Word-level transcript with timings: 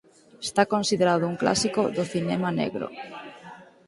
Está 0.47 0.63
considerado 0.73 1.23
un 1.31 1.39
clásico 1.43 1.81
do 1.95 2.03
cinema 2.13 2.49
negro. 2.59 2.87